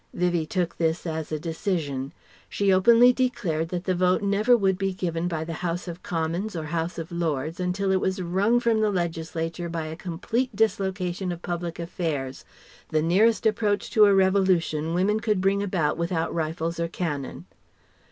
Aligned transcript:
Vivie 0.15 0.47
took 0.47 0.77
this 0.79 1.05
as 1.05 1.31
a 1.31 1.37
decision. 1.37 2.11
She 2.49 2.73
openly 2.73 3.13
declared 3.13 3.69
that 3.69 3.83
the 3.83 3.93
Vote 3.93 4.23
never 4.23 4.57
would 4.57 4.75
be 4.75 4.95
given 4.95 5.27
by 5.27 5.43
the 5.43 5.53
House 5.61 5.87
of 5.87 6.01
Commons 6.01 6.55
or 6.55 6.63
House 6.63 6.97
of 6.97 7.11
Lords 7.11 7.59
until 7.59 7.91
it 7.91 8.01
was 8.01 8.19
wrung 8.19 8.59
from 8.59 8.81
the 8.81 8.89
Legislature 8.89 9.69
by 9.69 9.85
a 9.85 9.95
complete 9.95 10.55
dislocation 10.55 11.31
of 11.31 11.43
public 11.43 11.77
affairs, 11.77 12.45
the 12.89 13.03
nearest 13.03 13.45
approach 13.45 13.91
to 13.91 14.05
a 14.05 14.15
revolution 14.15 14.95
women 14.95 15.19
could 15.19 15.39
bring 15.39 15.61
about 15.61 15.99
without 15.99 16.33
rifles 16.33 16.79
and 16.79 16.91
cannon. 16.91 17.45